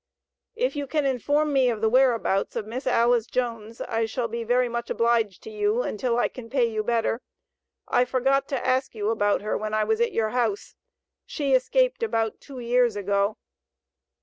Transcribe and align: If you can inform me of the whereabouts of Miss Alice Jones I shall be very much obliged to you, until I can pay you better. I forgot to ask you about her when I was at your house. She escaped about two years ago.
If 0.55 0.75
you 0.75 0.87
can 0.87 1.05
inform 1.05 1.53
me 1.53 1.69
of 1.69 1.79
the 1.79 1.87
whereabouts 1.87 2.55
of 2.55 2.65
Miss 2.65 2.87
Alice 2.87 3.27
Jones 3.27 3.81
I 3.81 4.07
shall 4.07 4.27
be 4.27 4.43
very 4.43 4.67
much 4.67 4.89
obliged 4.89 5.43
to 5.43 5.51
you, 5.51 5.83
until 5.83 6.17
I 6.17 6.27
can 6.27 6.49
pay 6.49 6.65
you 6.65 6.81
better. 6.81 7.21
I 7.87 8.05
forgot 8.05 8.47
to 8.47 8.65
ask 8.65 8.95
you 8.95 9.11
about 9.11 9.41
her 9.43 9.55
when 9.55 9.75
I 9.75 9.83
was 9.83 10.01
at 10.01 10.11
your 10.11 10.29
house. 10.31 10.73
She 11.27 11.53
escaped 11.53 12.01
about 12.01 12.41
two 12.41 12.57
years 12.57 12.95
ago. 12.95 13.37